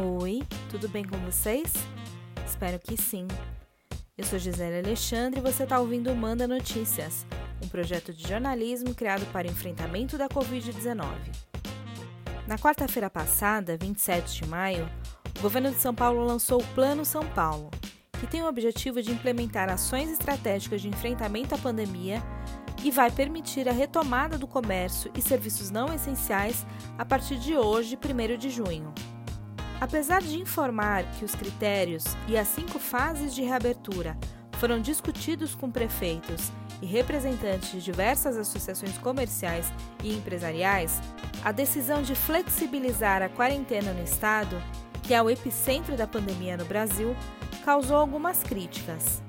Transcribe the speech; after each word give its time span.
Oi, 0.00 0.44
tudo 0.70 0.88
bem 0.88 1.04
com 1.04 1.16
vocês? 1.18 1.72
Espero 2.46 2.78
que 2.78 2.96
sim. 2.96 3.26
Eu 4.16 4.22
sou 4.22 4.38
Gisele 4.38 4.86
Alexandre 4.86 5.40
e 5.40 5.42
você 5.42 5.64
está 5.64 5.80
ouvindo 5.80 6.14
Manda 6.14 6.46
Notícias, 6.46 7.26
um 7.60 7.66
projeto 7.66 8.12
de 8.12 8.28
jornalismo 8.28 8.94
criado 8.94 9.26
para 9.32 9.48
o 9.48 9.50
enfrentamento 9.50 10.16
da 10.16 10.28
Covid-19. 10.28 11.04
Na 12.46 12.56
quarta-feira 12.56 13.10
passada, 13.10 13.76
27 13.76 14.42
de 14.42 14.48
maio, 14.48 14.88
o 15.36 15.42
governo 15.42 15.72
de 15.72 15.78
São 15.78 15.92
Paulo 15.92 16.24
lançou 16.24 16.60
o 16.60 16.66
Plano 16.76 17.04
São 17.04 17.26
Paulo, 17.30 17.68
que 18.20 18.26
tem 18.28 18.40
o 18.40 18.48
objetivo 18.48 19.02
de 19.02 19.10
implementar 19.10 19.68
ações 19.68 20.12
estratégicas 20.12 20.80
de 20.80 20.88
enfrentamento 20.88 21.56
à 21.56 21.58
pandemia 21.58 22.22
e 22.84 22.92
vai 22.92 23.10
permitir 23.10 23.68
a 23.68 23.72
retomada 23.72 24.38
do 24.38 24.46
comércio 24.46 25.10
e 25.16 25.20
serviços 25.20 25.72
não 25.72 25.92
essenciais 25.92 26.64
a 26.96 27.04
partir 27.04 27.36
de 27.36 27.56
hoje, 27.56 27.98
1 27.98 28.38
de 28.38 28.48
junho. 28.48 28.94
Apesar 29.80 30.20
de 30.20 30.38
informar 30.38 31.04
que 31.18 31.24
os 31.24 31.34
critérios 31.34 32.04
e 32.26 32.36
as 32.36 32.48
cinco 32.48 32.78
fases 32.80 33.32
de 33.32 33.42
reabertura 33.42 34.16
foram 34.58 34.80
discutidos 34.80 35.54
com 35.54 35.70
prefeitos 35.70 36.50
e 36.82 36.86
representantes 36.86 37.70
de 37.70 37.80
diversas 37.80 38.36
associações 38.36 38.98
comerciais 38.98 39.72
e 40.02 40.16
empresariais, 40.16 41.00
a 41.44 41.52
decisão 41.52 42.02
de 42.02 42.16
flexibilizar 42.16 43.22
a 43.22 43.28
quarentena 43.28 43.92
no 43.92 44.02
estado, 44.02 44.60
que 45.04 45.14
é 45.14 45.22
o 45.22 45.30
epicentro 45.30 45.96
da 45.96 46.08
pandemia 46.08 46.56
no 46.56 46.64
Brasil, 46.64 47.14
causou 47.64 47.96
algumas 47.96 48.42
críticas. 48.42 49.22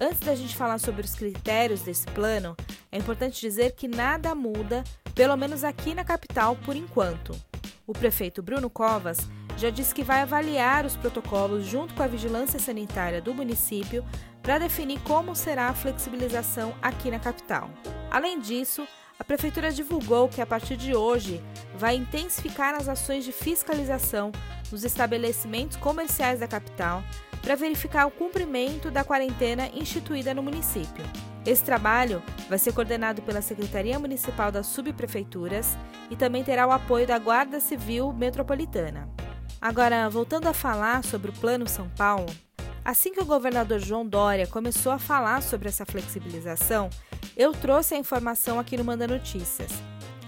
Antes 0.00 0.20
da 0.20 0.34
gente 0.34 0.56
falar 0.56 0.78
sobre 0.78 1.02
os 1.02 1.14
critérios 1.14 1.82
desse 1.82 2.06
plano, 2.06 2.56
é 2.90 2.96
importante 2.96 3.38
dizer 3.38 3.72
que 3.72 3.86
nada 3.86 4.34
muda, 4.34 4.82
pelo 5.14 5.36
menos 5.36 5.62
aqui 5.62 5.94
na 5.94 6.04
capital 6.04 6.56
por 6.56 6.74
enquanto. 6.74 7.38
O 7.86 7.92
prefeito 7.92 8.42
Bruno 8.42 8.70
Covas 8.70 9.18
já 9.60 9.68
disse 9.68 9.94
que 9.94 10.02
vai 10.02 10.22
avaliar 10.22 10.86
os 10.86 10.96
protocolos 10.96 11.66
junto 11.66 11.92
com 11.92 12.02
a 12.02 12.06
vigilância 12.06 12.58
sanitária 12.58 13.20
do 13.20 13.34
município 13.34 14.02
para 14.42 14.56
definir 14.56 14.98
como 15.00 15.36
será 15.36 15.68
a 15.68 15.74
flexibilização 15.74 16.74
aqui 16.80 17.10
na 17.10 17.18
capital. 17.18 17.68
Além 18.10 18.40
disso, 18.40 18.88
a 19.18 19.22
prefeitura 19.22 19.70
divulgou 19.70 20.30
que 20.30 20.40
a 20.40 20.46
partir 20.46 20.78
de 20.78 20.96
hoje 20.96 21.44
vai 21.76 21.94
intensificar 21.94 22.74
as 22.74 22.88
ações 22.88 23.22
de 23.22 23.32
fiscalização 23.32 24.32
nos 24.72 24.82
estabelecimentos 24.82 25.76
comerciais 25.76 26.40
da 26.40 26.48
capital 26.48 27.04
para 27.42 27.54
verificar 27.54 28.06
o 28.06 28.10
cumprimento 28.10 28.90
da 28.90 29.04
quarentena 29.04 29.68
instituída 29.74 30.32
no 30.32 30.42
município. 30.42 31.04
Esse 31.44 31.62
trabalho 31.62 32.22
vai 32.48 32.58
ser 32.58 32.72
coordenado 32.72 33.20
pela 33.20 33.42
Secretaria 33.42 33.98
Municipal 33.98 34.50
das 34.50 34.68
Subprefeituras 34.68 35.76
e 36.10 36.16
também 36.16 36.42
terá 36.42 36.66
o 36.66 36.72
apoio 36.72 37.06
da 37.06 37.18
Guarda 37.18 37.60
Civil 37.60 38.10
Metropolitana. 38.14 39.19
Agora, 39.60 40.08
voltando 40.08 40.46
a 40.46 40.54
falar 40.54 41.04
sobre 41.04 41.30
o 41.30 41.34
Plano 41.34 41.68
São 41.68 41.86
Paulo, 41.90 42.34
assim 42.82 43.12
que 43.12 43.20
o 43.20 43.26
governador 43.26 43.78
João 43.78 44.06
Dória 44.06 44.46
começou 44.46 44.90
a 44.90 44.98
falar 44.98 45.42
sobre 45.42 45.68
essa 45.68 45.84
flexibilização, 45.84 46.88
eu 47.36 47.52
trouxe 47.52 47.94
a 47.94 47.98
informação 47.98 48.58
aqui 48.58 48.78
no 48.78 48.84
Manda 48.84 49.06
Notícias. 49.06 49.70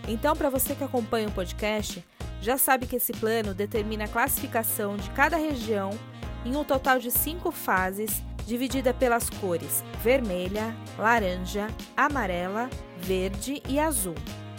Então, 0.06 0.36
para 0.36 0.50
você 0.50 0.75
que 0.75 0.84
acompanha 0.84 1.28
o 1.28 1.33
podcast, 1.33 2.05
já 2.42 2.58
sabe 2.58 2.86
que 2.86 2.97
esse 2.97 3.14
plano 3.14 3.55
determina 3.55 4.05
a 4.05 4.08
classificação 4.08 4.98
de 4.98 5.08
cada 5.10 5.38
região 5.38 5.91
em 6.44 6.55
um 6.55 6.64
total 6.64 6.98
de 6.98 7.10
cinco 7.10 7.50
fases, 7.50 8.22
dividida 8.47 8.92
pelas 8.92 9.30
cores 9.30 9.83
vermelha, 10.03 10.77
laranja, 10.98 11.69
amarela, 11.97 12.69
verde 12.98 13.62
e 13.66 13.78
azul. 13.78 14.16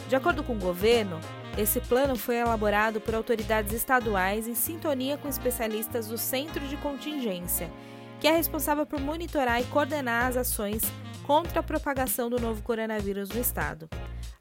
De 0.07 0.15
acordo 0.15 0.41
com 0.43 0.53
o 0.53 0.59
governo, 0.59 1.19
esse 1.57 1.79
plano 1.79 2.15
foi 2.15 2.37
elaborado 2.37 2.99
por 2.99 3.13
autoridades 3.13 3.73
estaduais 3.73 4.47
em 4.47 4.55
sintonia 4.55 5.17
com 5.17 5.27
especialistas 5.27 6.07
do 6.07 6.17
Centro 6.17 6.67
de 6.67 6.75
Contingência, 6.77 7.71
que 8.19 8.27
é 8.27 8.31
responsável 8.31 8.85
por 8.85 8.99
monitorar 8.99 9.61
e 9.61 9.65
coordenar 9.65 10.27
as 10.27 10.37
ações 10.37 10.81
contra 11.25 11.59
a 11.59 11.63
propagação 11.63 12.29
do 12.29 12.39
novo 12.39 12.61
coronavírus 12.63 13.29
no 13.29 13.39
estado. 13.39 13.87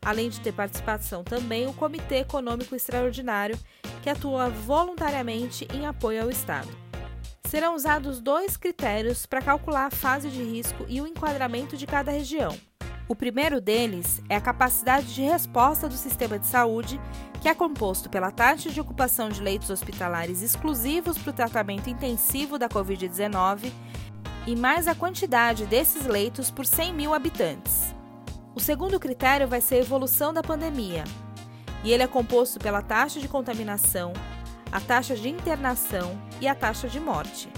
Além 0.04 0.30
de 0.30 0.40
ter 0.40 0.52
participação 0.52 1.22
também 1.22 1.66
o 1.66 1.72
Comitê 1.72 2.20
Econômico 2.20 2.74
Extraordinário, 2.74 3.58
que 4.02 4.10
atua 4.10 4.48
voluntariamente 4.48 5.68
em 5.72 5.86
apoio 5.86 6.22
ao 6.22 6.30
estado 6.30 6.82
serão 7.52 7.74
usados 7.74 8.18
dois 8.18 8.56
critérios 8.56 9.26
para 9.26 9.42
calcular 9.42 9.84
a 9.84 9.90
fase 9.90 10.30
de 10.30 10.42
risco 10.42 10.86
e 10.88 11.02
o 11.02 11.06
enquadramento 11.06 11.76
de 11.76 11.86
cada 11.86 12.10
região. 12.10 12.58
O 13.12 13.14
primeiro 13.14 13.60
deles 13.60 14.22
é 14.26 14.36
a 14.36 14.40
capacidade 14.40 15.14
de 15.14 15.20
resposta 15.20 15.86
do 15.86 15.94
sistema 15.94 16.38
de 16.38 16.46
saúde, 16.46 16.98
que 17.42 17.48
é 17.48 17.54
composto 17.54 18.08
pela 18.08 18.30
taxa 18.30 18.70
de 18.70 18.80
ocupação 18.80 19.28
de 19.28 19.42
leitos 19.42 19.68
hospitalares 19.68 20.40
exclusivos 20.40 21.18
para 21.18 21.28
o 21.28 21.34
tratamento 21.34 21.90
intensivo 21.90 22.58
da 22.58 22.70
Covid-19 22.70 23.70
e 24.46 24.56
mais 24.56 24.88
a 24.88 24.94
quantidade 24.94 25.66
desses 25.66 26.06
leitos 26.06 26.50
por 26.50 26.64
100 26.64 26.94
mil 26.94 27.12
habitantes. 27.12 27.94
O 28.54 28.60
segundo 28.60 28.98
critério 28.98 29.46
vai 29.46 29.60
ser 29.60 29.74
a 29.74 29.80
evolução 29.80 30.32
da 30.32 30.42
pandemia, 30.42 31.04
e 31.84 31.92
ele 31.92 32.02
é 32.02 32.06
composto 32.06 32.58
pela 32.58 32.80
taxa 32.80 33.20
de 33.20 33.28
contaminação, 33.28 34.14
a 34.72 34.80
taxa 34.80 35.14
de 35.14 35.28
internação 35.28 36.18
e 36.40 36.48
a 36.48 36.54
taxa 36.54 36.88
de 36.88 36.98
morte. 36.98 37.50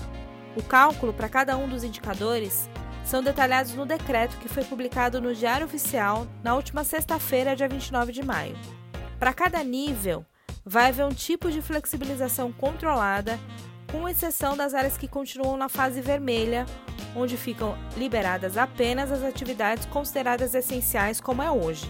O 0.56 0.64
cálculo 0.64 1.12
para 1.12 1.28
cada 1.28 1.56
um 1.56 1.68
dos 1.68 1.84
indicadores 1.84 2.68
são 3.04 3.22
detalhados 3.22 3.74
no 3.74 3.84
decreto 3.84 4.36
que 4.38 4.48
foi 4.48 4.64
publicado 4.64 5.20
no 5.20 5.34
Diário 5.34 5.66
Oficial 5.66 6.26
na 6.42 6.54
última 6.54 6.82
sexta-feira, 6.82 7.54
dia 7.54 7.68
29 7.68 8.12
de 8.12 8.24
maio. 8.24 8.56
Para 9.18 9.32
cada 9.32 9.62
nível, 9.62 10.24
vai 10.64 10.88
haver 10.88 11.04
um 11.04 11.12
tipo 11.12 11.50
de 11.50 11.60
flexibilização 11.60 12.50
controlada, 12.50 13.38
com 13.92 14.08
exceção 14.08 14.56
das 14.56 14.74
áreas 14.74 14.96
que 14.96 15.06
continuam 15.06 15.56
na 15.56 15.68
fase 15.68 16.00
vermelha, 16.00 16.66
onde 17.14 17.36
ficam 17.36 17.76
liberadas 17.96 18.56
apenas 18.56 19.12
as 19.12 19.22
atividades 19.22 19.86
consideradas 19.86 20.54
essenciais, 20.54 21.20
como 21.20 21.42
é 21.42 21.50
hoje. 21.50 21.88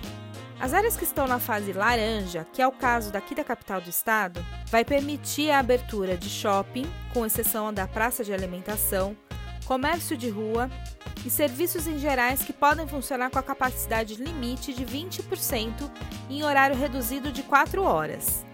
As 0.61 0.73
áreas 0.73 0.97
que 0.97 1.05
estão 1.05 1.27
na 1.27 1.39
fase 1.39 1.73
laranja, 1.73 2.47
que 2.53 2.63
é 2.63 2.67
o 2.67 2.73
caso 2.73 3.11
daqui 3.11 3.35
da 3.35 3.43
capital 3.45 3.81
do 3.81 3.91
estado, 3.91 4.45
vai 4.67 4.85
permitir 4.85 5.51
a 5.51 5.59
abertura 5.59 6.17
de 6.17 6.29
shopping, 6.29 6.87
com 7.13 7.27
exceção 7.27 7.73
da 7.73 7.87
praça 7.87 8.23
de 8.23 8.33
alimentação, 8.33 9.17
comércio 9.65 10.17
de 10.17 10.29
rua 10.29 10.71
e 11.25 11.31
serviços 11.31 11.87
em 11.87 11.99
gerais 11.99 12.43
que 12.43 12.53
podem 12.53 12.87
funcionar 12.87 13.31
com 13.31 13.39
a 13.39 13.43
capacidade 13.43 14.15
limite 14.17 14.73
de 14.73 14.85
20% 14.85 15.91
em 16.29 16.43
horário 16.43 16.77
reduzido 16.77 17.33
de 17.33 17.43
4 17.43 17.83
horas. 17.83 18.45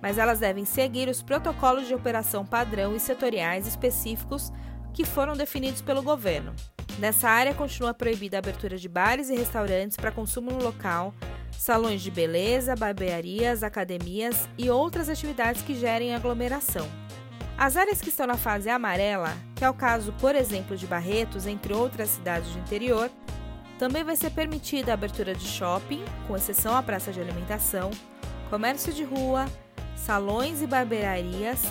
Mas 0.00 0.18
elas 0.18 0.40
devem 0.40 0.64
seguir 0.64 1.08
os 1.08 1.22
protocolos 1.22 1.86
de 1.86 1.94
operação 1.94 2.44
padrão 2.44 2.94
e 2.94 3.00
setoriais 3.00 3.66
específicos 3.66 4.52
que 4.92 5.04
foram 5.04 5.34
definidos 5.34 5.80
pelo 5.80 6.02
governo. 6.02 6.54
Nessa 6.98 7.28
área 7.28 7.54
continua 7.54 7.94
proibida 7.94 8.36
a 8.36 8.40
abertura 8.40 8.76
de 8.76 8.88
bares 8.88 9.30
e 9.30 9.34
restaurantes 9.34 9.96
para 9.96 10.12
consumo 10.12 10.50
no 10.50 10.62
local, 10.62 11.14
salões 11.58 12.02
de 12.02 12.10
beleza, 12.10 12.76
barbearias, 12.76 13.62
academias 13.62 14.48
e 14.58 14.68
outras 14.68 15.08
atividades 15.08 15.62
que 15.62 15.74
gerem 15.74 16.14
aglomeração. 16.14 16.86
As 17.56 17.76
áreas 17.76 18.00
que 18.00 18.08
estão 18.08 18.26
na 18.26 18.36
fase 18.36 18.68
amarela, 18.68 19.36
que 19.54 19.64
é 19.64 19.70
o 19.70 19.74
caso, 19.74 20.12
por 20.14 20.34
exemplo, 20.34 20.76
de 20.76 20.86
Barretos, 20.86 21.46
entre 21.46 21.72
outras 21.72 22.10
cidades 22.10 22.50
do 22.50 22.58
interior, 22.58 23.10
também 23.78 24.04
vai 24.04 24.16
ser 24.16 24.30
permitida 24.30 24.92
a 24.92 24.94
abertura 24.94 25.34
de 25.34 25.46
shopping, 25.46 26.04
com 26.26 26.36
exceção 26.36 26.76
à 26.76 26.82
praça 26.82 27.12
de 27.12 27.20
alimentação, 27.20 27.90
comércio 28.48 28.92
de 28.92 29.04
rua, 29.04 29.46
salões 29.96 30.62
e 30.62 30.66
barbearias, 30.66 31.62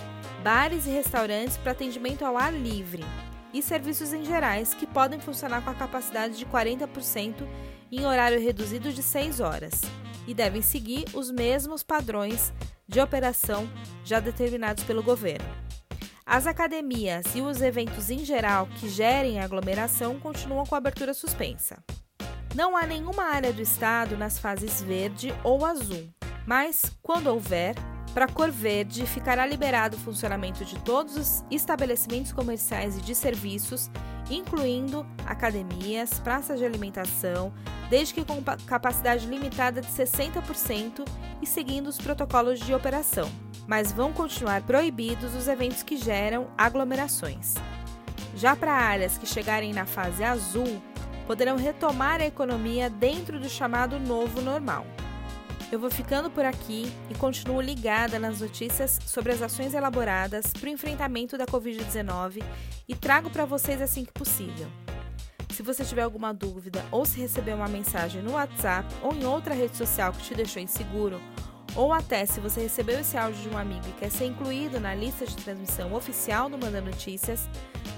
bares 0.43 0.85
e 0.85 0.89
restaurantes 0.89 1.57
para 1.57 1.71
atendimento 1.71 2.25
ao 2.25 2.37
ar 2.37 2.53
livre 2.53 3.03
e 3.53 3.61
serviços 3.61 4.13
em 4.13 4.23
gerais 4.23 4.73
que 4.73 4.87
podem 4.87 5.19
funcionar 5.19 5.61
com 5.63 5.69
a 5.69 5.75
capacidade 5.75 6.37
de 6.37 6.45
40% 6.45 7.47
em 7.91 8.05
horário 8.05 8.41
reduzido 8.41 8.91
de 8.91 9.03
6 9.03 9.39
horas 9.39 9.81
e 10.25 10.33
devem 10.33 10.61
seguir 10.61 11.05
os 11.13 11.29
mesmos 11.29 11.83
padrões 11.83 12.53
de 12.87 12.99
operação 12.99 13.69
já 14.03 14.19
determinados 14.19 14.83
pelo 14.83 15.03
governo. 15.03 15.60
As 16.25 16.45
academias 16.47 17.25
e 17.35 17.41
os 17.41 17.61
eventos 17.61 18.09
em 18.09 18.23
geral 18.23 18.67
que 18.79 18.87
gerem 18.87 19.39
aglomeração 19.39 20.19
continuam 20.19 20.65
com 20.65 20.75
a 20.75 20.77
abertura 20.77 21.13
suspensa. 21.13 21.83
Não 22.55 22.75
há 22.75 22.85
nenhuma 22.85 23.23
área 23.23 23.51
do 23.51 23.61
estado 23.61 24.17
nas 24.17 24.37
fases 24.37 24.81
verde 24.81 25.33
ou 25.43 25.65
azul, 25.65 26.09
mas, 26.45 26.81
quando 27.01 27.27
houver, 27.27 27.75
para 28.13 28.27
cor 28.27 28.51
verde, 28.51 29.05
ficará 29.05 29.45
liberado 29.45 29.95
o 29.95 29.99
funcionamento 29.99 30.65
de 30.65 30.77
todos 30.79 31.15
os 31.15 31.45
estabelecimentos 31.49 32.33
comerciais 32.33 32.97
e 32.97 33.01
de 33.01 33.15
serviços, 33.15 33.89
incluindo 34.29 35.05
academias, 35.25 36.19
praças 36.19 36.59
de 36.59 36.65
alimentação, 36.65 37.53
desde 37.89 38.13
que 38.13 38.25
com 38.25 38.43
capacidade 38.65 39.25
limitada 39.25 39.81
de 39.81 39.87
60% 39.87 41.05
e 41.41 41.45
seguindo 41.45 41.87
os 41.87 41.97
protocolos 41.97 42.59
de 42.59 42.73
operação. 42.73 43.31
Mas 43.65 43.91
vão 43.93 44.11
continuar 44.11 44.61
proibidos 44.63 45.33
os 45.33 45.47
eventos 45.47 45.81
que 45.81 45.95
geram 45.95 46.47
aglomerações. 46.57 47.55
Já 48.35 48.55
para 48.55 48.73
áreas 48.73 49.17
que 49.17 49.25
chegarem 49.25 49.71
na 49.71 49.85
fase 49.85 50.23
azul, 50.23 50.81
poderão 51.27 51.55
retomar 51.55 52.19
a 52.19 52.25
economia 52.25 52.89
dentro 52.89 53.39
do 53.39 53.47
chamado 53.47 53.97
novo 53.99 54.41
normal. 54.41 54.85
Eu 55.71 55.79
vou 55.79 55.89
ficando 55.89 56.29
por 56.29 56.43
aqui 56.43 56.91
e 57.09 57.15
continuo 57.15 57.61
ligada 57.61 58.19
nas 58.19 58.41
notícias 58.41 58.99
sobre 59.05 59.31
as 59.31 59.41
ações 59.41 59.73
elaboradas 59.73 60.47
para 60.47 60.67
o 60.67 60.69
enfrentamento 60.69 61.37
da 61.37 61.45
Covid-19 61.45 62.43
e 62.89 62.93
trago 62.93 63.29
para 63.29 63.45
vocês 63.45 63.81
assim 63.81 64.03
que 64.03 64.11
possível. 64.11 64.67
Se 65.49 65.63
você 65.63 65.85
tiver 65.85 66.01
alguma 66.01 66.33
dúvida 66.33 66.83
ou 66.91 67.05
se 67.05 67.21
receber 67.21 67.53
uma 67.53 67.69
mensagem 67.69 68.21
no 68.21 68.33
WhatsApp 68.33 68.93
ou 69.01 69.13
em 69.13 69.25
outra 69.25 69.53
rede 69.53 69.77
social 69.77 70.11
que 70.11 70.23
te 70.23 70.35
deixou 70.35 70.61
inseguro, 70.61 71.21
ou 71.73 71.93
até 71.93 72.25
se 72.25 72.41
você 72.41 72.59
recebeu 72.59 72.99
esse 72.99 73.17
áudio 73.17 73.41
de 73.41 73.55
um 73.55 73.57
amigo 73.57 73.87
e 73.87 73.93
quer 73.93 74.11
ser 74.11 74.25
incluído 74.25 74.77
na 74.77 74.93
lista 74.93 75.25
de 75.25 75.37
transmissão 75.37 75.93
oficial 75.93 76.49
do 76.49 76.57
Manda 76.57 76.81
Notícias, 76.81 77.47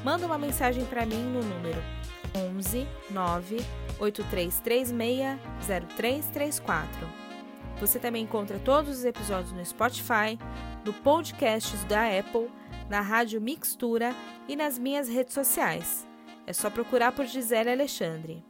manda 0.03 0.27
uma 0.27 0.37
mensagem 0.37 0.85
para 0.85 1.07
mim 1.07 1.23
no 1.23 1.41
número 1.41 1.81
11 2.35 2.87
9 3.09 3.57
8336 3.99 5.39
0334. 5.65 7.22
Você 7.79 7.99
também 7.99 8.23
encontra 8.23 8.59
todos 8.59 8.99
os 8.99 9.05
episódios 9.05 9.51
no 9.51 9.65
Spotify, 9.65 10.39
no 10.85 10.93
podcasts 10.93 11.83
da 11.85 12.05
Apple, 12.07 12.49
na 12.89 13.01
Rádio 13.01 13.41
Mixtura 13.41 14.15
e 14.47 14.55
nas 14.55 14.77
minhas 14.77 15.07
redes 15.07 15.33
sociais. 15.33 16.07
É 16.45 16.53
só 16.53 16.69
procurar 16.69 17.11
por 17.11 17.25
Gisele 17.25 17.71
Alexandre. 17.71 18.43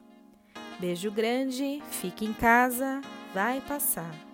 Beijo 0.79 1.11
grande, 1.11 1.81
fique 1.89 2.25
em 2.25 2.33
casa, 2.33 3.01
vai 3.33 3.61
passar. 3.61 4.32